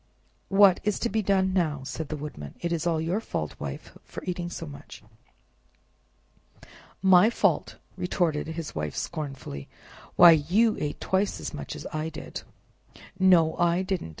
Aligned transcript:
"What's 0.49 0.97
to 0.97 1.09
be 1.09 1.21
done 1.21 1.53
now?" 1.53 1.83
said 1.83 2.09
the 2.09 2.17
Woodman; 2.17 2.55
"it 2.59 2.71
is 2.73 2.87
all 2.87 2.99
your 2.99 3.19
fault, 3.19 3.53
Wife, 3.59 3.95
for 4.03 4.23
eating 4.23 4.49
so 4.49 4.65
much." 4.65 5.03
"My 7.03 7.29
fault!" 7.29 7.75
retorted 7.95 8.47
his 8.47 8.73
Wife 8.73 8.95
scornfully, 8.95 9.69
"why, 10.15 10.31
you 10.31 10.75
ate 10.79 10.99
twice 10.99 11.39
as 11.39 11.53
much 11.53 11.75
as 11.75 11.85
I 11.93 12.09
did!" 12.09 12.41
"No, 13.19 13.55
I 13.59 13.83
didn't!" 13.83 14.09